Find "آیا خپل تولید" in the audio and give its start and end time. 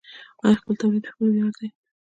0.43-1.05